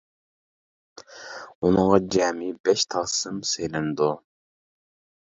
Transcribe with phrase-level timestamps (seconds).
[1.61, 4.13] ئۇنىڭغا جەمئىي بەش تال سىم سېلىنىدۇ.